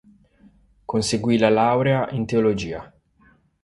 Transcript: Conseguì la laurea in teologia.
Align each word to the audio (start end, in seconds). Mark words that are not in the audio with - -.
Conseguì 0.83 1.37
la 1.37 1.49
laurea 1.49 2.09
in 2.09 2.25
teologia. 2.25 2.91